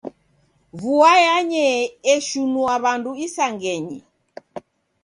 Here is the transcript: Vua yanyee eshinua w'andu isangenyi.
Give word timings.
Vua 0.79 1.11
yanyee 1.27 1.79
eshinua 2.13 2.73
w'andu 2.83 3.11
isangenyi. 3.25 3.97